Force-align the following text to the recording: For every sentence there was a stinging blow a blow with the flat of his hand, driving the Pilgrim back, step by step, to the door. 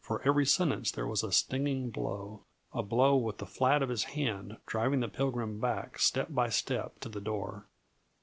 For 0.03 0.19
every 0.27 0.47
sentence 0.47 0.89
there 0.89 1.05
was 1.05 1.21
a 1.23 1.31
stinging 1.31 1.91
blow 1.91 2.41
a 2.73 2.81
blow 2.81 3.15
with 3.17 3.37
the 3.37 3.45
flat 3.45 3.83
of 3.83 3.89
his 3.89 4.05
hand, 4.05 4.57
driving 4.65 4.99
the 4.99 5.07
Pilgrim 5.07 5.59
back, 5.59 5.99
step 5.99 6.29
by 6.31 6.49
step, 6.49 6.99
to 7.01 7.09
the 7.09 7.21
door. 7.21 7.67